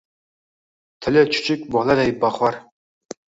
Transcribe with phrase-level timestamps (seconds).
[1.05, 2.57] Tili chuchuk boladay bahor